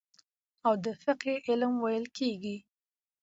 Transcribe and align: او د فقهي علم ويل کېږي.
او 0.65 0.73
د 0.85 0.87
فقهي 1.01 1.35
علم 1.47 1.73
ويل 1.83 2.05
کېږي. 2.17 2.57